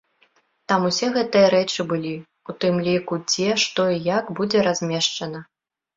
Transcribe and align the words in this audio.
Там 0.71 0.85
усе 0.89 1.09
гэтыя 1.17 1.51
рэчы 1.55 1.85
былі, 1.93 2.13
у 2.53 2.57
тым 2.65 2.75
ліку 2.89 3.19
дзе, 3.29 3.49
што 3.65 3.81
і 3.97 4.03
як 4.17 4.25
будзе 4.41 4.59
размешчана. 4.71 5.39